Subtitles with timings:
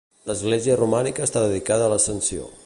[0.29, 2.51] L'església romànica està dedicada a l'ascensió.